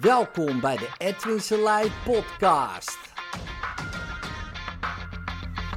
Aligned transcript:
Welkom 0.00 0.60
bij 0.60 0.76
de 0.76 0.94
Edwin 0.98 1.40
Selei 1.40 1.90
podcast. 2.04 2.98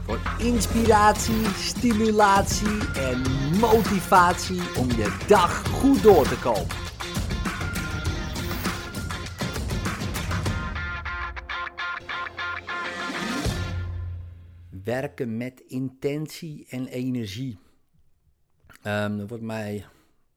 Voor 0.03 0.19
inspiratie, 0.39 1.45
stimulatie 1.45 2.93
en 2.93 3.21
motivatie 3.59 4.77
om 4.77 4.87
je 4.87 5.25
dag 5.27 5.67
goed 5.67 6.03
door 6.03 6.27
te 6.27 6.39
komen. 6.39 6.75
Werken 14.83 15.37
met 15.37 15.59
intentie 15.59 16.65
en 16.69 16.87
energie. 16.87 17.59
Um, 18.83 19.19
er 19.19 19.27
wordt 19.27 19.43
mij, 19.43 19.85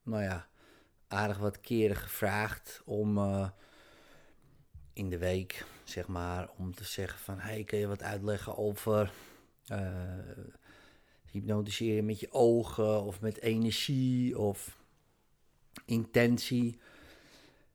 nou 0.03 0.23
ja, 0.23 0.47
aardig 1.07 1.37
wat 1.37 1.59
keren 1.59 1.95
gevraagd 1.95 2.81
om 2.85 3.17
uh, 3.17 3.47
in 4.93 5.09
de 5.09 5.17
week, 5.17 5.65
zeg 5.83 6.07
maar, 6.07 6.49
om 6.57 6.75
te 6.75 6.83
zeggen 6.83 7.19
van... 7.19 7.39
hey, 7.39 7.63
kun 7.63 7.79
je 7.79 7.87
wat 7.87 8.03
uitleggen 8.03 8.57
over 8.57 9.11
uh, 9.71 9.89
hypnotiseren 11.31 12.05
met 12.05 12.19
je 12.19 12.31
ogen 12.31 13.03
of 13.03 13.21
met 13.21 13.41
energie 13.41 14.39
of 14.39 14.77
intentie. 15.85 16.79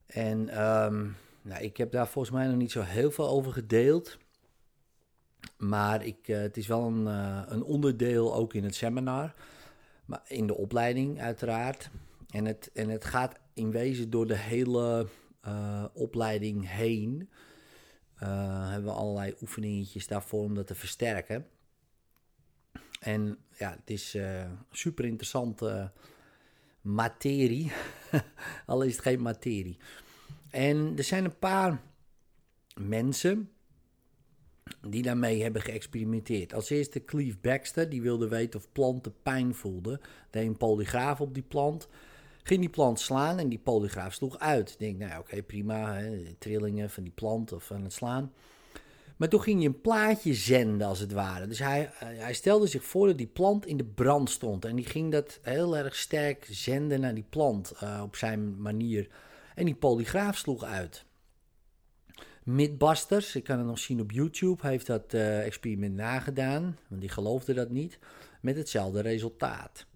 En 0.06 0.38
um, 0.38 1.16
nou, 1.42 1.62
ik 1.62 1.76
heb 1.76 1.92
daar 1.92 2.08
volgens 2.08 2.34
mij 2.34 2.46
nog 2.46 2.56
niet 2.56 2.72
zo 2.72 2.80
heel 2.80 3.10
veel 3.10 3.28
over 3.28 3.52
gedeeld... 3.52 4.18
Maar 5.56 6.04
ik, 6.04 6.28
uh, 6.28 6.38
het 6.38 6.56
is 6.56 6.66
wel 6.66 6.86
een, 6.86 7.06
uh, 7.06 7.42
een 7.46 7.62
onderdeel 7.62 8.34
ook 8.34 8.54
in 8.54 8.64
het 8.64 8.74
seminar. 8.74 9.34
Maar 10.04 10.22
in 10.26 10.46
de 10.46 10.56
opleiding 10.56 11.20
uiteraard. 11.20 11.90
En 12.30 12.44
het, 12.44 12.70
en 12.74 12.88
het 12.88 13.04
gaat 13.04 13.38
in 13.54 13.70
wezen 13.70 14.10
door 14.10 14.26
de 14.26 14.36
hele 14.36 15.06
uh, 15.46 15.84
opleiding 15.92 16.70
heen. 16.70 17.28
hebben 18.14 18.84
we 18.84 18.90
allerlei 18.90 19.34
oefeningetjes 19.40 20.06
daarvoor 20.06 20.42
om 20.42 20.54
dat 20.54 20.66
te 20.66 20.74
versterken. 20.74 21.46
En 23.00 23.38
ja, 23.58 23.70
het 23.70 23.90
is 23.90 24.16
super 24.70 25.04
interessante 25.04 25.92
materie. 26.80 27.72
Al 28.66 28.82
is 28.82 28.92
het 28.92 29.02
geen 29.02 29.22
materie. 29.22 29.76
En 30.50 30.92
er 30.96 31.04
zijn 31.04 31.24
een 31.24 31.38
paar 31.38 31.80
mensen 32.74 33.50
die 34.88 35.02
daarmee 35.02 35.42
hebben 35.42 35.62
geëxperimenteerd. 35.62 36.54
Als 36.54 36.70
eerste 36.70 37.04
Cleve 37.04 37.36
Baxter, 37.40 37.88
die 37.88 38.02
wilde 38.02 38.28
weten 38.28 38.60
of 38.60 38.72
planten 38.72 39.14
pijn 39.22 39.54
voelden. 39.54 40.00
Deed 40.30 40.46
een 40.46 40.56
polygraaf 40.56 41.20
op 41.20 41.34
die 41.34 41.42
plant. 41.42 41.88
Ging 42.46 42.60
die 42.60 42.68
plant 42.68 43.00
slaan 43.00 43.38
en 43.38 43.48
die 43.48 43.58
polygraaf 43.58 44.14
sloeg 44.14 44.38
uit. 44.38 44.70
Ik 44.70 44.78
denk, 44.78 44.98
nou 44.98 45.20
oké, 45.20 45.42
prima, 45.42 45.94
hè, 45.94 46.34
trillingen 46.38 46.90
van 46.90 47.02
die 47.02 47.12
plant 47.12 47.52
of 47.52 47.64
van 47.64 47.82
het 47.82 47.92
slaan. 47.92 48.32
Maar 49.16 49.28
toen 49.28 49.42
ging 49.42 49.62
je 49.62 49.68
een 49.68 49.80
plaatje 49.80 50.34
zenden, 50.34 50.86
als 50.86 50.98
het 50.98 51.12
ware. 51.12 51.46
Dus 51.46 51.58
hij, 51.58 51.90
hij 51.98 52.34
stelde 52.34 52.66
zich 52.66 52.84
voor 52.84 53.06
dat 53.06 53.18
die 53.18 53.26
plant 53.26 53.66
in 53.66 53.76
de 53.76 53.84
brand 53.84 54.30
stond. 54.30 54.64
En 54.64 54.76
die 54.76 54.84
ging 54.84 55.12
dat 55.12 55.38
heel 55.42 55.76
erg 55.76 55.96
sterk 55.96 56.46
zenden 56.50 57.00
naar 57.00 57.14
die 57.14 57.26
plant 57.28 57.72
uh, 57.82 58.00
op 58.02 58.16
zijn 58.16 58.60
manier. 58.60 59.08
En 59.54 59.64
die 59.64 59.74
polygraaf 59.74 60.36
sloeg 60.36 60.64
uit. 60.64 61.04
Mythbusters, 62.42 63.36
ik 63.36 63.44
kan 63.44 63.58
het 63.58 63.66
nog 63.66 63.78
zien 63.78 64.00
op 64.00 64.10
YouTube, 64.10 64.66
heeft 64.66 64.86
dat 64.86 65.14
uh, 65.14 65.44
experiment 65.44 65.94
nagedaan, 65.94 66.78
want 66.88 67.00
die 67.00 67.10
geloofde 67.10 67.54
dat 67.54 67.70
niet, 67.70 67.98
met 68.40 68.56
hetzelfde 68.56 69.00
resultaat. 69.00 69.86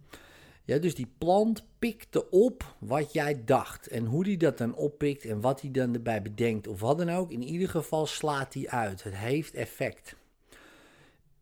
Ja, 0.71 0.79
dus 0.79 0.95
die 0.95 1.13
plant 1.19 1.65
pikte 1.79 2.31
op 2.31 2.75
wat 2.79 3.13
jij 3.13 3.45
dacht 3.45 3.89
en 3.89 4.05
hoe 4.05 4.25
die 4.25 4.37
dat 4.37 4.59
dan 4.59 4.75
oppikt 4.75 5.25
en 5.25 5.41
wat 5.41 5.61
hij 5.61 5.71
dan 5.71 5.95
erbij 5.95 6.23
bedenkt 6.23 6.67
of 6.67 6.81
wat 6.81 6.99
dan 6.99 7.11
ook. 7.11 7.31
In 7.31 7.43
ieder 7.43 7.69
geval 7.69 8.07
slaat 8.07 8.55
hij 8.55 8.69
uit. 8.69 9.03
Het 9.03 9.17
heeft 9.17 9.55
effect. 9.55 10.17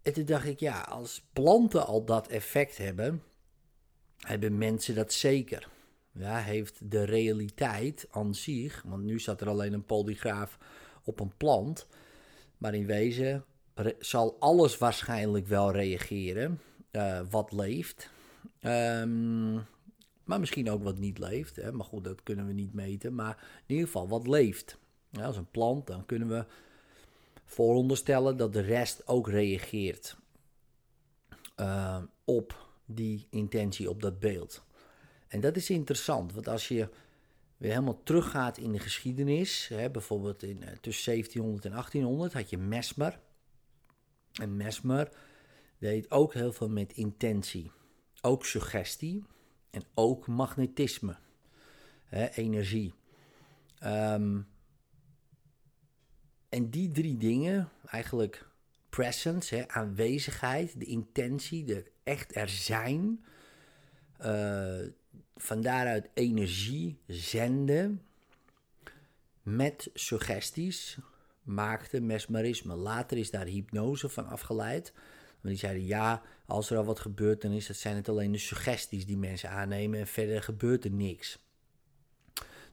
En 0.02 0.12
toen 0.12 0.24
dacht 0.24 0.46
ik, 0.46 0.60
ja, 0.60 0.80
als 0.80 1.22
planten 1.32 1.86
al 1.86 2.04
dat 2.04 2.28
effect 2.28 2.76
hebben, 2.76 3.22
hebben 4.18 4.58
mensen 4.58 4.94
dat 4.94 5.12
zeker. 5.12 5.68
Ja, 6.12 6.38
heeft 6.38 6.90
de 6.90 7.04
realiteit 7.04 8.06
aan 8.10 8.34
zich, 8.34 8.82
want 8.86 9.02
nu 9.02 9.20
zat 9.20 9.40
er 9.40 9.48
alleen 9.48 9.72
een 9.72 9.84
polygraaf 9.84 10.58
op 11.04 11.20
een 11.20 11.36
plant. 11.36 11.86
Maar 12.58 12.74
in 12.74 12.86
wezen 12.86 13.44
zal 13.98 14.36
alles 14.38 14.78
waarschijnlijk 14.78 15.46
wel 15.46 15.72
reageren 15.72 16.60
uh, 16.92 17.20
wat 17.30 17.52
leeft. 17.52 18.10
Um, 18.62 19.66
maar 20.24 20.40
misschien 20.40 20.70
ook 20.70 20.82
wat 20.82 20.98
niet 20.98 21.18
leeft. 21.18 21.56
Hè? 21.56 21.72
Maar 21.72 21.84
goed, 21.84 22.04
dat 22.04 22.22
kunnen 22.22 22.46
we 22.46 22.52
niet 22.52 22.74
meten. 22.74 23.14
Maar 23.14 23.36
in 23.66 23.74
ieder 23.74 23.86
geval 23.86 24.08
wat 24.08 24.26
leeft. 24.26 24.78
Als 25.20 25.36
een 25.36 25.50
plant, 25.50 25.86
dan 25.86 26.06
kunnen 26.06 26.28
we 26.28 26.44
vooronderstellen 27.44 28.36
dat 28.36 28.52
de 28.52 28.60
rest 28.60 29.06
ook 29.06 29.28
reageert 29.28 30.16
uh, 31.56 32.02
op 32.24 32.66
die 32.84 33.26
intentie, 33.30 33.90
op 33.90 34.02
dat 34.02 34.20
beeld. 34.20 34.62
En 35.28 35.40
dat 35.40 35.56
is 35.56 35.70
interessant, 35.70 36.32
want 36.32 36.48
als 36.48 36.68
je 36.68 36.88
weer 37.58 37.70
helemaal 37.70 38.02
teruggaat 38.02 38.58
in 38.58 38.72
de 38.72 38.78
geschiedenis. 38.78 39.68
Hè, 39.68 39.90
bijvoorbeeld 39.90 40.42
in, 40.42 40.62
uh, 40.62 40.68
tussen 40.80 41.04
1700 41.04 41.64
en 41.64 41.70
1800 41.70 42.32
had 42.32 42.50
je 42.50 42.58
Mesmer. 42.58 43.20
En 44.32 44.56
Mesmer 44.56 45.08
deed 45.78 46.10
ook 46.10 46.34
heel 46.34 46.52
veel 46.52 46.68
met 46.68 46.92
intentie. 46.92 47.70
Ook 48.20 48.46
suggestie 48.46 49.24
en 49.70 49.82
ook 49.94 50.26
magnetisme. 50.26 51.16
Hè, 52.04 52.28
energie. 52.28 52.94
Um, 53.84 54.48
en 56.48 56.70
die 56.70 56.90
drie 56.90 57.16
dingen, 57.16 57.68
eigenlijk 57.86 58.48
presence, 58.88 59.54
hè, 59.54 59.68
aanwezigheid, 59.68 60.78
de 60.80 60.84
intentie, 60.84 61.64
de 61.64 61.90
echt 62.02 62.36
er 62.36 62.48
zijn... 62.48 63.24
Uh, 64.20 64.86
van 65.40 65.60
daaruit 65.60 66.08
energie 66.14 66.98
zenden 67.06 68.02
met 69.42 69.90
suggesties 69.94 70.98
maakte 71.42 72.00
mesmerisme. 72.00 72.74
Later 72.74 73.18
is 73.18 73.30
daar 73.30 73.46
hypnose 73.46 74.08
van 74.08 74.26
afgeleid. 74.26 74.92
Want 75.40 75.54
die 75.54 75.56
zeiden 75.56 75.86
ja, 75.86 76.22
als 76.46 76.70
er 76.70 76.76
al 76.76 76.84
wat 76.84 77.00
gebeurt, 77.00 77.42
dan 77.42 77.50
is 77.50 77.68
het, 77.68 77.76
zijn 77.76 77.96
het 77.96 78.08
alleen 78.08 78.32
de 78.32 78.38
suggesties 78.38 79.06
die 79.06 79.16
mensen 79.16 79.50
aannemen 79.50 79.98
en 79.98 80.06
verder 80.06 80.42
gebeurt 80.42 80.84
er 80.84 80.90
niks. 80.90 81.38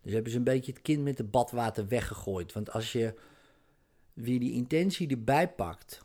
Dus 0.01 0.13
hebben 0.13 0.31
ze 0.31 0.37
een 0.37 0.43
beetje 0.43 0.71
het 0.71 0.81
kind 0.81 1.03
met 1.03 1.17
het 1.17 1.31
badwater 1.31 1.87
weggegooid. 1.87 2.53
Want 2.53 2.71
als 2.71 2.91
je 2.91 3.13
weer 4.13 4.39
die 4.39 4.53
intentie 4.53 5.09
erbij 5.09 5.49
pakt 5.49 6.01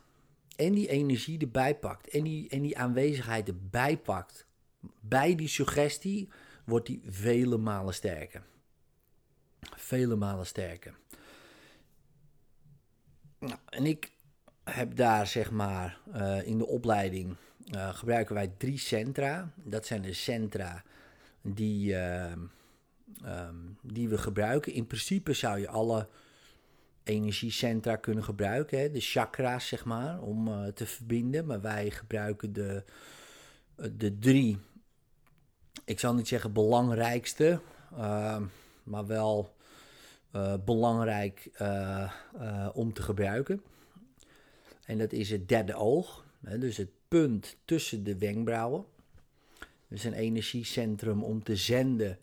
en 0.55 0.73
die 0.73 0.87
energie 0.87 1.39
erbij 1.39 1.75
pakt 1.75 2.07
en 2.07 2.23
die, 2.23 2.49
en 2.49 2.61
die 2.61 2.77
aanwezigheid 2.77 3.47
erbij 3.47 3.97
pakt 3.97 4.45
bij 4.99 5.35
die 5.35 5.47
suggestie, 5.47 6.29
wordt 6.65 6.85
die 6.85 7.01
vele 7.05 7.57
malen 7.57 7.93
sterker. 7.93 8.43
Vele 9.59 10.15
malen 10.15 10.45
sterker. 10.45 10.95
Nou, 13.39 13.59
en 13.65 13.85
ik 13.85 14.11
heb 14.63 14.95
daar 14.95 15.27
zeg 15.27 15.51
maar 15.51 15.99
uh, 16.15 16.47
in 16.47 16.57
de 16.57 16.67
opleiding 16.67 17.35
uh, 17.65 17.89
gebruiken 17.89 18.35
wij 18.35 18.53
drie 18.57 18.77
centra. 18.77 19.51
Dat 19.55 19.85
zijn 19.85 20.01
de 20.01 20.13
centra 20.13 20.83
die, 21.41 21.91
uh, 21.93 22.31
um, 23.25 23.77
die 23.81 24.09
we 24.09 24.17
gebruiken. 24.17 24.73
In 24.73 24.87
principe 24.87 25.33
zou 25.33 25.59
je 25.59 25.67
alle 25.67 26.07
energiecentra 27.03 27.95
kunnen 27.95 28.23
gebruiken. 28.23 28.79
Hè? 28.79 28.91
De 28.91 28.99
chakra's 28.99 29.67
zeg 29.67 29.85
maar, 29.85 30.21
om 30.21 30.71
te 30.73 30.85
verbinden. 30.85 31.45
Maar 31.45 31.61
wij 31.61 31.91
gebruiken 31.91 32.53
de, 32.53 32.83
de 33.75 34.19
drie 34.19 34.59
ik 35.85 35.99
zal 35.99 36.13
niet 36.13 36.27
zeggen 36.27 36.53
belangrijkste, 36.53 37.59
uh, 37.93 38.37
maar 38.83 39.05
wel 39.05 39.53
belangrijk 40.65 41.51
om 42.73 42.93
te 42.93 43.01
gebruiken. 43.01 43.63
En 44.91 44.97
dat 44.97 45.11
is 45.11 45.29
het 45.29 45.47
derde 45.47 45.75
oog, 45.75 46.25
hè, 46.41 46.57
dus 46.57 46.77
het 46.77 46.89
punt 47.07 47.57
tussen 47.65 48.03
de 48.03 48.17
wenkbrauwen. 48.17 48.85
Dus 49.87 50.03
een 50.03 50.13
energiecentrum 50.13 51.23
om 51.23 51.43
te 51.43 51.55
zenden 51.55 52.19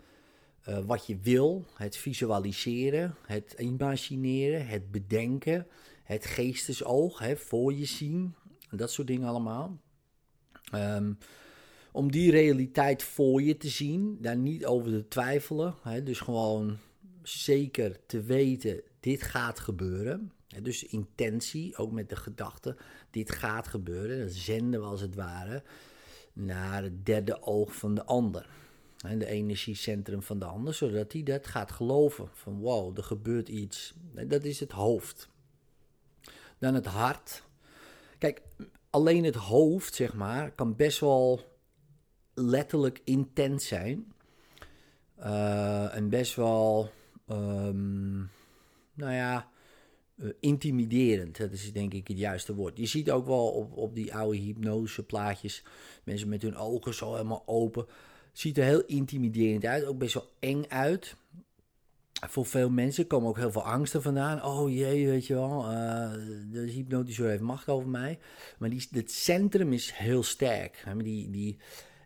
wat 0.86 1.06
je 1.06 1.18
wil, 1.18 1.64
het 1.74 1.96
visualiseren, 1.96 3.14
het 3.26 3.54
imagineren, 3.58 4.66
het 4.66 4.90
bedenken, 4.90 5.66
het 6.02 6.26
geestesoog, 6.26 7.18
hè, 7.18 7.36
voor 7.36 7.72
je 7.72 7.84
zien, 7.84 8.34
dat 8.70 8.90
soort 8.90 9.06
dingen 9.06 9.28
allemaal. 9.28 9.78
Um, 10.74 11.18
om 11.92 12.12
die 12.12 12.30
realiteit 12.30 13.02
voor 13.02 13.42
je 13.42 13.56
te 13.56 13.68
zien, 13.68 14.18
daar 14.20 14.36
niet 14.36 14.66
over 14.66 14.90
te 14.90 15.08
twijfelen. 15.08 15.74
Hè, 15.82 16.02
dus 16.02 16.20
gewoon 16.20 16.78
zeker 17.22 18.06
te 18.06 18.22
weten, 18.22 18.82
dit 19.08 19.22
gaat 19.22 19.60
gebeuren. 19.60 20.32
dus 20.62 20.84
intentie, 20.84 21.76
ook 21.76 21.92
met 21.92 22.08
de 22.08 22.16
gedachte, 22.16 22.76
dit 23.10 23.30
gaat 23.32 23.68
gebeuren. 23.68 24.18
Dat 24.20 24.32
zenden 24.32 24.80
we 24.80 24.86
als 24.86 25.00
het 25.00 25.14
ware 25.14 25.62
naar 26.32 26.82
het 26.82 27.06
derde 27.06 27.42
oog 27.42 27.74
van 27.76 27.94
de 27.94 28.04
ander. 28.04 28.48
en 28.98 29.18
de 29.18 29.26
energiecentrum 29.26 30.22
van 30.22 30.38
de 30.38 30.44
ander, 30.44 30.74
zodat 30.74 31.12
hij 31.12 31.22
dat 31.22 31.46
gaat 31.46 31.72
geloven. 31.72 32.28
Van 32.32 32.58
wow, 32.58 32.98
er 32.98 33.04
gebeurt 33.04 33.48
iets. 33.48 33.94
Dat 34.26 34.44
is 34.44 34.60
het 34.60 34.72
hoofd. 34.72 35.28
Dan 36.58 36.74
het 36.74 36.86
hart. 36.86 37.42
Kijk, 38.18 38.42
alleen 38.90 39.24
het 39.24 39.34
hoofd, 39.34 39.94
zeg 39.94 40.14
maar, 40.14 40.50
kan 40.50 40.76
best 40.76 41.00
wel 41.00 41.40
letterlijk 42.34 43.00
intens 43.04 43.66
zijn. 43.66 44.12
Uh, 45.18 45.94
en 45.94 46.08
best 46.08 46.34
wel, 46.34 46.90
um, 47.28 48.30
nou 48.98 49.12
ja, 49.12 49.48
uh, 50.16 50.32
intimiderend. 50.40 51.36
Dat 51.36 51.52
is 51.52 51.72
denk 51.72 51.94
ik 51.94 52.08
het 52.08 52.18
juiste 52.18 52.54
woord. 52.54 52.78
Je 52.78 52.86
ziet 52.86 53.10
ook 53.10 53.26
wel 53.26 53.48
op, 53.48 53.76
op 53.76 53.94
die 53.94 54.14
oude 54.14 54.38
hypnose 54.38 55.02
plaatjes 55.02 55.64
mensen 56.04 56.28
met 56.28 56.42
hun 56.42 56.56
ogen 56.56 56.94
zo 56.94 57.12
helemaal 57.12 57.42
open. 57.46 57.86
Ziet 58.32 58.58
er 58.58 58.64
heel 58.64 58.84
intimiderend 58.84 59.64
uit, 59.64 59.84
ook 59.84 59.98
best 59.98 60.14
wel 60.14 60.30
eng 60.38 60.64
uit. 60.68 61.16
Voor 62.26 62.46
veel 62.46 62.70
mensen 62.70 63.06
komen 63.06 63.28
ook 63.28 63.36
heel 63.36 63.52
veel 63.52 63.64
angsten 63.64 64.02
vandaan. 64.02 64.44
Oh 64.44 64.70
jee, 64.70 65.06
weet 65.06 65.26
je 65.26 65.34
wel, 65.34 65.64
uh, 65.64 66.12
de 66.50 66.70
hypnotiseur 66.70 67.28
heeft 67.28 67.42
macht 67.42 67.68
over 67.68 67.88
mij. 67.88 68.18
Maar 68.58 68.70
die, 68.70 68.88
het 68.90 69.10
centrum 69.10 69.72
is 69.72 69.92
heel 69.92 70.22
sterk. 70.22 70.84
Die, 70.96 71.30
die, 71.30 71.56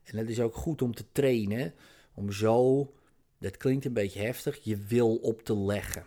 en 0.05 0.17
dat 0.17 0.29
is 0.29 0.41
ook 0.41 0.55
goed 0.55 0.83
om 0.83 0.95
te 0.95 1.05
trainen. 1.12 1.75
Om 2.15 2.33
zo, 2.33 2.93
dat 3.38 3.56
klinkt 3.56 3.85
een 3.85 3.93
beetje 3.93 4.21
heftig, 4.21 4.59
je 4.62 4.77
wil 4.77 5.17
op 5.17 5.43
te 5.43 5.56
leggen. 5.56 6.05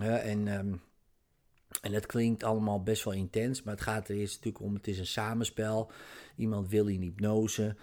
En, 0.00 0.46
um, 0.58 0.80
en 1.80 1.92
dat 1.92 2.06
klinkt 2.06 2.42
allemaal 2.42 2.82
best 2.82 3.04
wel 3.04 3.14
intens. 3.14 3.62
Maar 3.62 3.74
het 3.74 3.82
gaat 3.82 4.08
er 4.08 4.16
eerst 4.16 4.34
natuurlijk 4.34 4.64
om, 4.64 4.74
het 4.74 4.86
is 4.86 4.98
een 4.98 5.06
samenspel. 5.06 5.90
Iemand 6.36 6.68
wil 6.68 6.86
in 6.86 7.00
hypnose. 7.00 7.76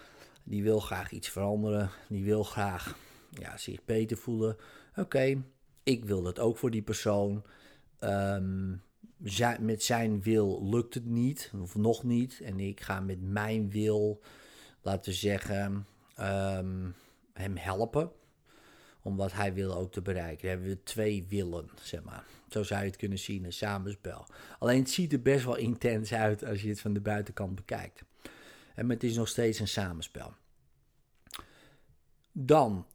Die 0.44 0.62
wil 0.62 0.80
graag 0.80 1.10
iets 1.10 1.28
veranderen. 1.28 1.90
Die 2.08 2.24
wil 2.24 2.42
graag 2.42 2.98
ja, 3.30 3.56
zich 3.56 3.84
beter 3.84 4.16
voelen. 4.16 4.56
Oké, 4.96 5.42
ik 5.82 6.04
wil 6.04 6.22
dat 6.22 6.38
ook 6.38 6.56
voor 6.56 6.70
die 6.70 6.82
persoon. 6.82 7.44
Um, 8.00 8.82
met 9.60 9.82
zijn 9.82 10.22
wil 10.22 10.68
lukt 10.68 10.94
het 10.94 11.06
niet, 11.06 11.52
of 11.60 11.74
nog 11.74 12.04
niet. 12.04 12.40
En 12.40 12.60
ik 12.60 12.80
ga 12.80 13.00
met 13.00 13.22
mijn 13.22 13.70
wil, 13.70 14.20
laten 14.80 15.10
we 15.10 15.16
zeggen, 15.16 15.86
um, 16.20 16.94
hem 17.32 17.56
helpen. 17.56 18.10
Om 19.02 19.16
wat 19.16 19.32
hij 19.32 19.54
wil 19.54 19.74
ook 19.74 19.92
te 19.92 20.02
bereiken. 20.02 20.40
Dan 20.40 20.50
hebben 20.50 20.68
we 20.68 20.82
twee 20.82 21.26
willen, 21.28 21.70
zeg 21.82 22.02
maar. 22.02 22.24
Zo 22.48 22.62
zou 22.62 22.80
je 22.80 22.86
het 22.86 22.96
kunnen 22.96 23.18
zien, 23.18 23.44
een 23.44 23.52
samenspel. 23.52 24.26
Alleen 24.58 24.78
het 24.78 24.90
ziet 24.90 25.12
er 25.12 25.22
best 25.22 25.44
wel 25.44 25.56
intens 25.56 26.12
uit 26.12 26.44
als 26.44 26.62
je 26.62 26.68
het 26.68 26.80
van 26.80 26.92
de 26.92 27.00
buitenkant 27.00 27.54
bekijkt. 27.54 28.02
En 28.74 28.90
het 28.90 29.02
is 29.02 29.16
nog 29.16 29.28
steeds 29.28 29.58
een 29.58 29.68
samenspel. 29.68 30.34
Dan 32.32 32.86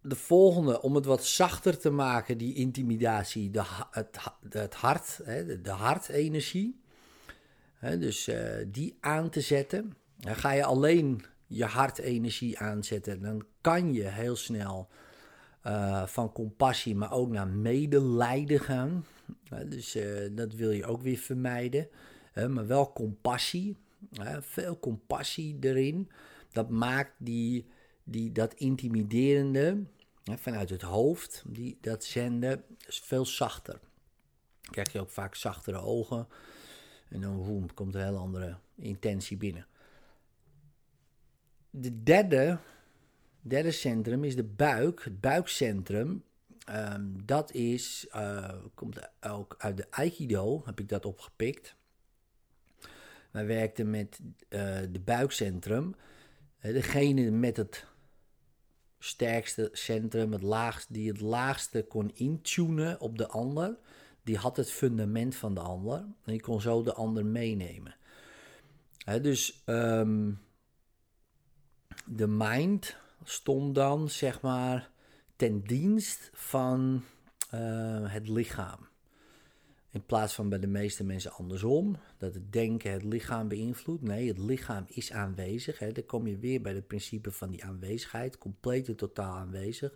de 0.00 0.16
volgende, 0.16 0.82
om 0.82 0.94
het 0.94 1.04
wat 1.04 1.24
zachter 1.24 1.78
te 1.78 1.90
maken, 1.90 2.38
die 2.38 2.54
intimidatie, 2.54 3.50
de, 3.50 3.62
het, 3.90 4.18
het 4.48 4.74
hart, 4.74 5.20
hè, 5.24 5.60
de, 5.60 5.70
hartenergie. 5.70 6.80
Dus 7.80 8.28
uh, 8.28 8.50
die 8.66 8.96
aan 9.00 9.30
te 9.30 9.40
zetten. 9.40 9.96
Dan 10.16 10.36
ga 10.36 10.50
je 10.50 10.64
alleen 10.64 11.24
je 11.46 11.64
hartenergie 11.64 12.58
aanzetten, 12.58 13.20
dan 13.20 13.46
kan 13.60 13.92
je 13.92 14.02
heel 14.02 14.36
snel 14.36 14.88
uh, 15.66 16.06
van 16.06 16.32
compassie, 16.32 16.94
maar 16.94 17.12
ook 17.12 17.30
naar 17.30 17.48
medelijden 17.48 18.60
gaan. 18.60 19.04
dus 19.66 19.96
uh, 19.96 20.28
dat 20.32 20.54
wil 20.54 20.70
je 20.70 20.86
ook 20.86 21.02
weer 21.02 21.18
vermijden. 21.18 21.88
maar 22.48 22.66
wel 22.66 22.92
compassie, 22.92 23.76
veel 24.40 24.78
compassie 24.78 25.56
erin. 25.60 26.10
Dat 26.52 26.70
maakt 26.70 27.12
die, 27.18 27.66
die, 28.04 28.32
dat 28.32 28.54
intimiderende 28.54 29.84
vanuit 30.34 30.70
het 30.70 30.82
hoofd, 30.82 31.42
die, 31.46 31.78
dat 31.80 32.04
zenden, 32.04 32.64
is 32.86 32.98
veel 32.98 33.26
zachter. 33.26 33.78
Dan 34.60 34.72
krijg 34.72 34.92
je 34.92 35.00
ook 35.00 35.10
vaak 35.10 35.34
zachtere 35.34 35.78
ogen. 35.78 36.28
En 37.08 37.20
dan 37.20 37.44
boem, 37.44 37.74
komt 37.74 37.94
een 37.94 38.04
heel 38.04 38.16
andere 38.16 38.56
intentie 38.74 39.36
binnen. 39.36 39.66
De 41.70 42.02
derde, 42.02 42.58
derde 43.46 43.70
centrum 43.70 44.24
is 44.24 44.36
de 44.36 44.44
buik, 44.44 45.04
het 45.04 45.20
buikcentrum. 45.20 46.24
Um, 46.70 47.26
dat 47.26 47.52
is, 47.52 48.06
uh, 48.14 48.54
komt 48.74 49.10
ook 49.20 49.54
uit 49.58 49.76
de 49.76 49.86
Aikido, 49.90 50.62
heb 50.64 50.80
ik 50.80 50.88
dat 50.88 51.06
opgepikt. 51.06 51.76
Wij 53.30 53.46
werkten 53.46 53.90
met 53.90 54.18
uh, 54.20 54.78
de 54.90 55.00
buikcentrum. 55.04 55.94
degene 56.60 57.30
met 57.30 57.56
het 57.56 57.86
sterkste 58.98 59.68
centrum, 59.72 60.32
het 60.32 60.42
laagste, 60.42 60.92
die 60.92 61.08
het 61.08 61.20
laagste 61.20 61.82
kon 61.82 62.10
intunen 62.14 63.00
op 63.00 63.18
de 63.18 63.28
ander, 63.28 63.76
die 64.22 64.36
had 64.36 64.56
het 64.56 64.70
fundament 64.70 65.34
van 65.34 65.54
de 65.54 65.60
ander 65.60 65.98
en 65.98 66.32
die 66.32 66.40
kon 66.40 66.60
zo 66.60 66.82
de 66.82 66.94
ander 66.94 67.26
meenemen. 67.26 67.96
dus 69.20 69.62
um, 69.66 70.40
de 72.04 72.26
mind 72.26 72.96
stond 73.28 73.74
dan, 73.74 74.08
zeg 74.08 74.40
maar, 74.40 74.90
ten 75.36 75.62
dienst 75.62 76.30
van 76.32 77.02
uh, 77.54 78.12
het 78.12 78.28
lichaam. 78.28 78.88
In 79.90 80.06
plaats 80.06 80.34
van 80.34 80.48
bij 80.48 80.58
de 80.58 80.66
meeste 80.66 81.04
mensen 81.04 81.32
andersom, 81.32 81.96
dat 82.18 82.34
het 82.34 82.52
denken 82.52 82.92
het 82.92 83.02
lichaam 83.02 83.48
beïnvloedt. 83.48 84.02
Nee, 84.02 84.28
het 84.28 84.38
lichaam 84.38 84.84
is 84.88 85.12
aanwezig. 85.12 85.78
Hè. 85.78 85.92
Dan 85.92 86.06
kom 86.06 86.26
je 86.26 86.38
weer 86.38 86.60
bij 86.60 86.74
het 86.74 86.86
principe 86.86 87.30
van 87.30 87.50
die 87.50 87.64
aanwezigheid, 87.64 88.38
compleet 88.38 88.88
en 88.88 88.96
totaal 88.96 89.34
aanwezig. 89.34 89.94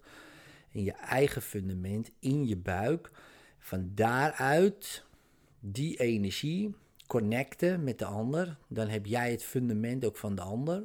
In 0.71 0.83
je 0.83 0.93
eigen 0.93 1.43
fundament, 1.43 2.11
in 2.19 2.47
je 2.47 2.57
buik. 2.57 3.11
Van 3.59 3.91
daaruit 3.95 5.05
die 5.61 5.97
energie 5.97 6.75
connecten 7.11 7.85
met 7.85 7.99
de 7.99 8.05
ander. 8.05 8.57
Dan 8.69 8.89
heb 8.89 9.07
jij 9.07 9.31
het 9.31 9.43
fundament 9.43 10.05
ook 10.05 10.17
van 10.17 10.35
de 10.35 10.43
ander. 10.43 10.83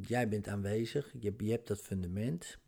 Jij 0.00 0.28
bent 0.28 0.48
aanwezig, 0.48 1.12
je, 1.20 1.34
hebt 1.38 1.68
dat 1.68 1.80
fundament. 1.80 2.58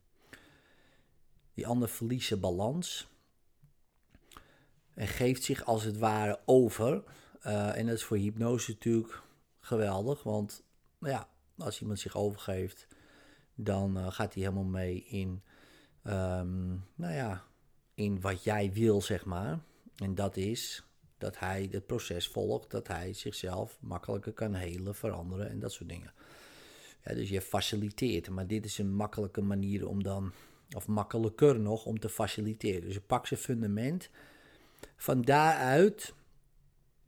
Die 1.54 1.66
ander 1.66 1.88
verliest 1.88 2.40
balans 2.40 3.08
en 4.94 5.06
geeft 5.06 5.42
zich 5.42 5.64
als 5.64 5.84
het 5.84 5.98
ware 5.98 6.40
over. 6.44 7.02
Uh, 7.46 7.76
en 7.76 7.86
dat 7.86 7.94
is 7.94 8.04
voor 8.04 8.16
hypnose 8.16 8.70
natuurlijk 8.70 9.22
geweldig, 9.60 10.22
want 10.22 10.62
nou 10.98 11.12
ja, 11.12 11.28
als 11.58 11.80
iemand 11.80 11.98
zich 11.98 12.16
overgeeft, 12.16 12.86
dan 13.54 13.98
uh, 13.98 14.10
gaat 14.10 14.34
hij 14.34 14.42
helemaal 14.42 14.64
mee 14.64 15.04
in, 15.04 15.42
um, 16.04 16.84
nou 16.94 17.14
ja, 17.14 17.44
in 17.94 18.20
wat 18.20 18.44
jij 18.44 18.72
wil, 18.72 19.02
zeg 19.02 19.24
maar. 19.24 19.58
En 19.96 20.14
dat 20.14 20.36
is 20.36 20.87
dat 21.18 21.38
hij 21.38 21.68
het 21.70 21.86
proces 21.86 22.28
volgt, 22.28 22.70
dat 22.70 22.88
hij 22.88 23.12
zichzelf 23.12 23.78
makkelijker 23.80 24.32
kan 24.32 24.54
helen, 24.54 24.94
veranderen 24.94 25.48
en 25.48 25.58
dat 25.58 25.72
soort 25.72 25.88
dingen. 25.88 26.12
Ja, 27.04 27.14
dus 27.14 27.28
je 27.28 27.40
faciliteert, 27.40 28.30
maar 28.30 28.46
dit 28.46 28.64
is 28.64 28.78
een 28.78 28.94
makkelijke 28.94 29.42
manier 29.42 29.88
om 29.88 30.02
dan, 30.02 30.32
of 30.76 30.86
makkelijker 30.86 31.60
nog, 31.60 31.84
om 31.84 31.98
te 31.98 32.08
faciliteren. 32.08 32.80
Dus 32.80 32.94
je 32.94 33.00
pakt 33.00 33.28
zijn 33.28 33.40
fundament 33.40 34.10
van 34.96 35.22
daaruit, 35.22 36.14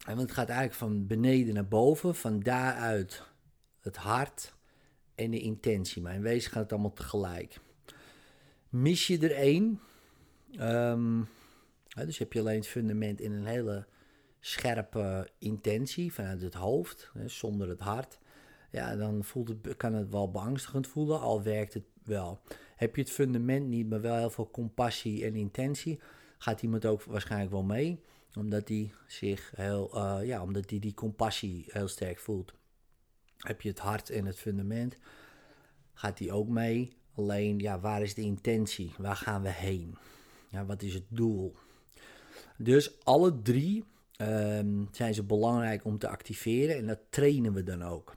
want 0.07 0.21
het 0.21 0.33
gaat 0.33 0.49
eigenlijk 0.49 0.79
van 0.79 1.07
beneden 1.07 1.55
naar 1.55 1.69
boven, 1.69 2.15
van 2.15 2.41
daaruit 2.41 3.23
het 3.81 3.97
hart 3.97 4.55
en 5.15 5.31
de 5.31 5.41
intentie. 5.41 6.03
Maar 6.03 6.15
in 6.15 6.23
wezen 6.23 6.51
gaat 6.51 6.63
het 6.63 6.73
allemaal 6.73 6.93
tegelijk. 6.93 7.61
Mis 8.69 9.07
je 9.07 9.19
er 9.19 9.33
één, 9.33 9.81
um, 10.61 11.29
dus 11.95 12.19
heb 12.19 12.33
je 12.33 12.41
alleen 12.41 12.57
het 12.57 12.67
fundament 12.67 13.21
in 13.21 13.33
een 13.33 13.47
hele 13.47 13.87
scherpe 14.41 15.29
intentie 15.39 16.13
vanuit 16.13 16.43
het 16.43 16.55
hoofd, 16.55 17.11
hè, 17.15 17.29
zonder 17.29 17.69
het 17.69 17.81
hart. 17.81 18.19
Ja, 18.71 18.97
dan 18.97 19.25
voelt 19.25 19.49
het, 19.49 19.77
kan 19.77 19.95
het 19.95 20.11
wel 20.11 20.31
beangstigend 20.31 20.87
voelen, 20.87 21.21
al 21.21 21.43
werkt 21.43 21.75
het 21.75 21.85
wel. 22.05 22.41
Heb 22.77 22.97
je 22.97 23.03
het 23.03 23.11
fundament 23.11 23.69
niet, 23.69 23.89
maar 23.89 24.01
wel 24.01 24.17
heel 24.17 24.31
veel 24.31 24.51
compassie 24.51 25.25
en 25.25 25.35
intentie, 25.35 26.01
gaat 26.39 26.63
iemand 26.63 26.87
ook 26.87 27.03
waarschijnlijk 27.03 27.51
wel 27.51 27.63
mee. 27.63 28.01
Omdat 28.35 28.69
hij 28.69 28.93
zich 29.07 29.53
heel, 29.55 29.91
uh, 29.95 30.27
ja, 30.27 30.43
omdat 30.43 30.71
hij 30.71 30.79
die 30.79 30.95
compassie 30.95 31.65
heel 31.69 31.89
sterk 31.89 32.19
voelt. 32.19 32.53
Heb 33.37 33.61
je 33.61 33.69
het 33.69 33.79
hart 33.79 34.11
en 34.11 34.27
het 34.27 34.39
fundament, 34.39 34.99
gaat 35.93 36.19
hij 36.19 36.31
ook 36.31 36.49
mee. 36.49 36.97
Alleen, 37.15 37.59
ja, 37.59 37.81
waar 37.81 38.03
is 38.03 38.15
de 38.15 38.23
intentie? 38.23 38.95
Waar 38.99 39.17
gaan 39.17 39.43
we 39.43 39.49
heen? 39.49 39.97
Ja, 40.49 40.67
wat 40.67 40.83
is 40.83 40.95
het 40.95 41.05
doel? 41.09 41.57
Dus 42.57 43.05
alle 43.05 43.43
drie 43.43 43.85
um, 44.21 44.89
zijn 44.91 45.15
ze 45.15 45.23
belangrijk 45.23 45.85
om 45.85 45.99
te 45.99 46.09
activeren 46.09 46.77
en 46.77 46.87
dat 46.87 46.99
trainen 47.11 47.53
we 47.53 47.63
dan 47.63 47.83
ook. 47.83 48.17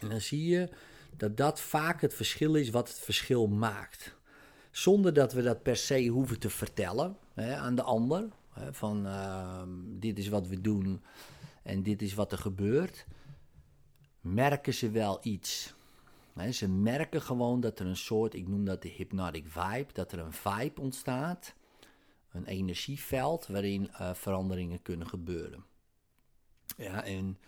En 0.00 0.08
dan 0.08 0.20
zie 0.20 0.48
je 0.48 0.68
dat 1.16 1.36
dat 1.36 1.60
vaak 1.60 2.00
het 2.00 2.14
verschil 2.14 2.54
is 2.54 2.70
wat 2.70 2.88
het 2.88 2.98
verschil 2.98 3.46
maakt 3.46 4.18
zonder 4.70 5.12
dat 5.12 5.32
we 5.32 5.42
dat 5.42 5.62
per 5.62 5.76
se 5.76 6.06
hoeven 6.06 6.38
te 6.38 6.50
vertellen 6.50 7.16
hè, 7.34 7.56
aan 7.56 7.74
de 7.74 7.82
ander. 7.82 8.28
Hè, 8.50 8.72
van 8.72 9.06
uh, 9.06 9.62
dit 9.86 10.18
is 10.18 10.28
wat 10.28 10.46
we 10.46 10.60
doen 10.60 11.02
en 11.62 11.82
dit 11.82 12.02
is 12.02 12.14
wat 12.14 12.32
er 12.32 12.38
gebeurt. 12.38 13.06
Merken 14.20 14.74
ze 14.74 14.90
wel 14.90 15.18
iets. 15.22 15.74
ze 16.50 16.68
merken 16.68 17.22
gewoon 17.22 17.60
dat 17.60 17.78
er 17.78 17.86
een 17.86 17.96
soort, 17.96 18.34
ik 18.34 18.48
noem 18.48 18.64
dat 18.64 18.82
de 18.82 18.88
hypnotic 18.88 19.44
vibe, 19.48 19.92
dat 19.92 20.12
er 20.12 20.18
een 20.18 20.32
vibe 20.32 20.80
ontstaat, 20.80 21.54
een 22.32 22.46
energieveld 22.46 23.46
waarin 23.46 23.90
uh, 23.92 24.14
veranderingen 24.14 24.82
kunnen 24.82 25.06
gebeuren. 25.06 25.64
Ja, 26.76 27.04
en 27.04 27.38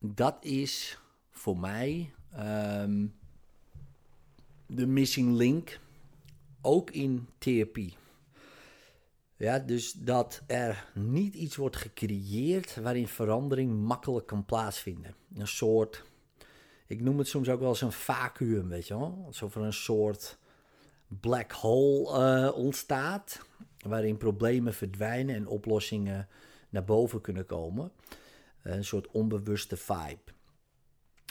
dat 0.00 0.44
is 0.44 0.98
voor 1.30 1.58
mij 1.58 2.12
ehm, 2.32 3.06
de 4.66 4.86
missing 4.86 5.36
link, 5.36 5.80
ook 6.60 6.90
in 6.90 7.28
therapie. 7.38 7.96
Ja, 9.36 9.58
dus 9.58 9.92
dat 9.92 10.42
er 10.46 10.86
niet 10.94 11.34
iets 11.34 11.56
wordt 11.56 11.76
gecreëerd 11.76 12.76
waarin 12.76 13.08
verandering 13.08 13.80
makkelijk 13.80 14.26
kan 14.26 14.44
plaatsvinden. 14.44 15.14
Een 15.34 15.48
soort, 15.48 16.04
ik 16.86 17.00
noem 17.00 17.18
het 17.18 17.28
soms 17.28 17.48
ook 17.48 17.60
wel 17.60 17.68
eens 17.68 17.80
een 17.80 17.92
vacuüm, 17.92 18.68
weet 18.68 18.86
je 18.86 18.98
wel. 18.98 19.22
Alsof 19.26 19.54
er 19.54 19.62
een 19.62 19.72
soort 19.72 20.38
black 21.20 21.52
hole 21.52 22.18
uh, 22.18 22.56
ontstaat, 22.56 23.40
waarin 23.86 24.16
problemen 24.16 24.74
verdwijnen 24.74 25.34
en 25.34 25.46
oplossingen 25.46 26.28
naar 26.68 26.84
boven 26.84 27.20
kunnen 27.20 27.46
komen. 27.46 27.92
Een 28.62 28.84
soort 28.84 29.10
onbewuste 29.10 29.76
vibe. 29.76 30.32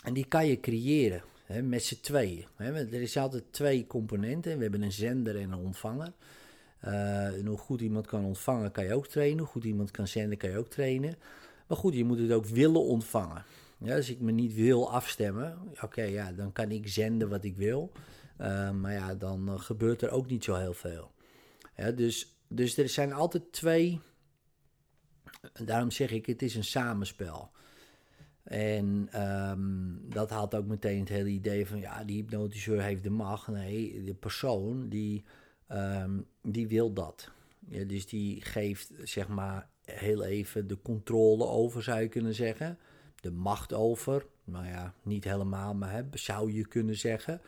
En 0.04 0.14
die 0.14 0.26
kan 0.26 0.48
je 0.48 0.60
creëren 0.60 1.24
hè, 1.46 1.62
met 1.62 1.84
z'n 1.84 2.00
tweeën. 2.02 2.46
Er 2.58 2.94
is 2.94 3.18
altijd 3.18 3.44
twee 3.52 3.88
componenten. 3.88 4.56
We 4.58 4.62
hebben 4.62 4.82
een 4.82 4.92
zender 4.92 5.36
en 5.36 5.52
een 5.52 5.60
ontvanger. 5.60 6.14
Uh, 6.86 7.38
en 7.38 7.46
hoe 7.46 7.58
goed 7.58 7.82
iemand 7.82 8.08
kan 8.08 8.26
ontvangen, 8.26 8.72
kan 8.72 8.84
je 8.84 8.94
ook 8.94 9.08
trainen. 9.08 9.40
Hoe 9.40 9.48
goed 9.48 9.64
iemand 9.64 9.92
kan 9.92 10.08
zenden, 10.08 10.38
kan 10.38 10.50
je 10.50 10.58
ook 10.58 10.70
trainen. 10.70 11.16
Maar 11.68 11.78
goed, 11.78 11.94
je 11.94 12.06
moet 12.06 12.20
het 12.20 12.32
ook 12.32 12.46
willen 12.46 12.82
ontvangen. 12.82 13.44
Ja, 13.78 13.96
als 13.96 14.10
ik 14.10 14.20
me 14.20 14.32
niet 14.32 14.56
wil 14.56 14.92
afstemmen, 14.92 15.58
oké, 15.82 16.02
ja, 16.02 16.32
dan 16.32 16.52
kan 16.52 16.72
ik 16.72 16.88
zenden 16.88 17.30
wat 17.30 17.44
ik 17.44 17.56
wil. 17.56 17.92
Uh, 18.42 18.72
maar 18.72 18.94
ja, 18.94 19.16
dan 19.16 19.50
uh, 19.50 19.60
gebeurt 19.60 20.02
er 20.02 20.10
ook 20.10 20.28
niet 20.28 20.44
zo 20.44 20.56
heel 20.56 20.74
veel. 20.74 21.12
Dus, 21.96 22.36
dus 22.48 22.78
er 22.78 22.90
zijn 22.90 23.14
altijd 23.14 23.52
twee. 23.52 24.00
Daarom 25.54 25.92
zeg 25.92 26.12
ik, 26.12 26.26
het 26.26 26.42
is 26.42 26.56
een 26.56 26.64
samenspel. 26.64 27.52
En 28.44 29.22
um, 29.22 30.06
dat 30.10 30.30
haalt 30.30 30.56
ook 30.56 30.66
meteen 30.66 31.00
het 31.00 31.10
hele 31.10 31.30
idee 31.30 31.68
van, 31.68 31.80
ja, 31.80 32.04
die 32.04 32.16
hypnotiseur 32.16 32.82
heeft 32.82 33.04
de 33.04 33.10
macht. 33.10 33.48
Nee, 33.48 34.04
de 34.04 34.14
persoon 34.14 34.90
die 34.90 35.24
Um, 35.74 36.26
die 36.42 36.68
wil 36.68 36.94
dat. 36.94 37.32
Ja, 37.68 37.84
dus 37.84 38.08
die 38.08 38.42
geeft 38.42 38.92
zeg 39.04 39.28
maar 39.28 39.70
heel 39.86 40.24
even 40.24 40.68
de 40.68 40.82
controle 40.82 41.46
over, 41.46 41.84
zou 41.84 42.02
je 42.02 42.08
kunnen 42.08 42.34
zeggen. 42.34 42.78
De 43.16 43.32
macht 43.32 43.74
over. 43.74 44.26
Nou 44.44 44.66
ja, 44.66 44.94
niet 45.04 45.24
helemaal, 45.24 45.74
maar 45.74 45.92
hè, 45.92 46.04
zou 46.14 46.54
je 46.54 46.68
kunnen 46.68 46.98
zeggen. 46.98 47.42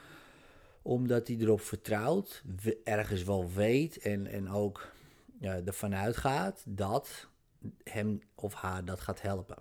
Omdat 0.83 1.27
hij 1.27 1.37
erop 1.37 1.61
vertrouwt, 1.61 2.43
ergens 2.83 3.23
wel 3.23 3.51
weet 3.51 3.97
en, 3.97 4.27
en 4.27 4.49
ook 4.49 4.91
ja, 5.39 5.61
ervan 5.65 5.95
uitgaat 5.95 6.63
dat 6.67 7.27
hem 7.83 8.19
of 8.35 8.53
haar 8.53 8.85
dat 8.85 8.99
gaat 8.99 9.21
helpen. 9.21 9.57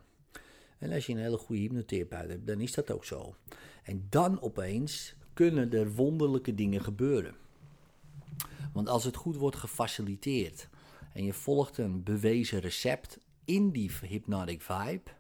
En 0.79 0.93
als 0.93 1.07
je 1.07 1.13
een 1.13 1.19
hele 1.19 1.37
goede 1.37 1.63
hypnotherapeut 1.63 2.29
hebt, 2.29 2.47
dan 2.47 2.61
is 2.61 2.73
dat 2.73 2.91
ook 2.91 3.05
zo. 3.05 3.35
En 3.83 4.07
dan 4.09 4.41
opeens 4.41 5.15
kunnen 5.33 5.73
er 5.73 5.95
wonderlijke 5.95 6.55
dingen 6.55 6.83
gebeuren. 6.83 7.35
Want 8.73 8.89
als 8.89 9.05
het 9.05 9.17
goed 9.17 9.37
wordt 9.37 9.57
gefaciliteerd 9.57 10.69
en 11.13 11.25
je 11.25 11.33
volgt 11.33 11.79
een 11.79 12.03
bewezen 12.03 12.61
recept 12.61 13.19
in 13.45 13.71
die 13.71 13.91
hypnotic 14.03 14.63
vibe, 14.63 15.11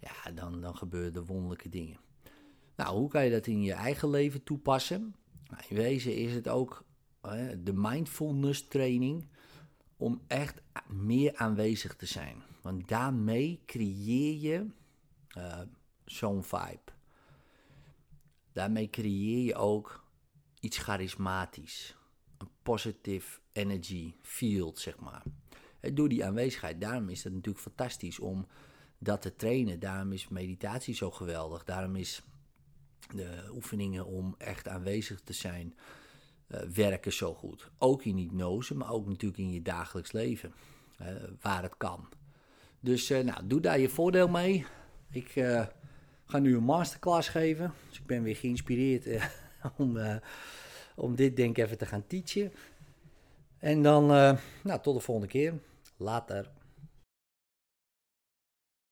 ja, 0.00 0.30
dan, 0.30 0.60
dan 0.60 0.76
gebeuren 0.76 1.14
er 1.14 1.24
wonderlijke 1.24 1.68
dingen. 1.68 1.98
Nou, 2.76 2.98
hoe 2.98 3.08
kan 3.08 3.24
je 3.24 3.30
dat 3.30 3.46
in 3.46 3.62
je 3.62 3.72
eigen 3.72 4.10
leven 4.10 4.42
toepassen? 4.42 5.14
In 5.68 5.76
wezen 5.76 6.16
is 6.16 6.34
het 6.34 6.48
ook 6.48 6.84
de 7.58 7.72
mindfulness 7.72 8.68
training 8.68 9.28
om 9.96 10.20
echt 10.26 10.62
meer 10.88 11.36
aanwezig 11.36 11.96
te 11.96 12.06
zijn. 12.06 12.42
Want 12.62 12.88
daarmee 12.88 13.62
creëer 13.66 14.34
je 14.40 14.66
uh, 15.36 15.60
zo'n 16.04 16.44
vibe. 16.44 16.92
Daarmee 18.52 18.90
creëer 18.90 19.44
je 19.44 19.54
ook 19.54 20.04
iets 20.60 20.78
charismatisch 20.78 21.96
een 22.38 22.48
positive 22.62 23.38
energy 23.52 24.14
field, 24.22 24.78
zeg 24.78 24.98
maar. 24.98 25.22
Door 25.92 26.08
die 26.08 26.24
aanwezigheid. 26.24 26.80
Daarom 26.80 27.08
is 27.08 27.24
het 27.24 27.32
natuurlijk 27.32 27.64
fantastisch 27.64 28.18
om 28.18 28.46
dat 28.98 29.22
te 29.22 29.36
trainen. 29.36 29.80
Daarom 29.80 30.12
is 30.12 30.28
meditatie 30.28 30.94
zo 30.94 31.10
geweldig. 31.10 31.64
Daarom 31.64 31.96
is 31.96 32.22
de 33.14 33.48
oefeningen 33.54 34.06
om 34.06 34.34
echt 34.38 34.68
aanwezig 34.68 35.20
te 35.20 35.32
zijn 35.32 35.74
uh, 36.48 36.60
werken 36.60 37.12
zo 37.12 37.34
goed. 37.34 37.70
Ook 37.78 38.04
in 38.04 38.16
hypnose, 38.16 38.74
maar 38.74 38.92
ook 38.92 39.06
natuurlijk 39.06 39.40
in 39.40 39.52
je 39.52 39.62
dagelijks 39.62 40.12
leven. 40.12 40.52
Uh, 41.00 41.06
waar 41.40 41.62
het 41.62 41.76
kan. 41.76 42.08
Dus 42.80 43.10
uh, 43.10 43.24
nou, 43.24 43.46
doe 43.46 43.60
daar 43.60 43.78
je 43.78 43.88
voordeel 43.88 44.28
mee. 44.28 44.66
Ik 45.10 45.30
ga 46.24 46.38
nu 46.38 46.56
een 46.56 46.62
masterclass 46.62 47.28
geven. 47.28 47.72
Dus 47.88 47.98
ik 47.98 48.06
ben 48.06 48.22
weer 48.22 48.36
geïnspireerd 48.36 49.06
om 49.76 49.98
om 50.94 51.14
dit 51.14 51.36
denk 51.36 51.56
ik 51.56 51.64
even 51.64 51.78
te 51.78 51.86
gaan 51.86 52.06
teachen. 52.06 52.52
En 53.58 53.82
dan, 53.82 54.06
nou, 54.62 54.80
tot 54.82 54.94
de 54.94 55.00
volgende 55.00 55.30
keer. 55.30 55.54
Later. 55.96 56.50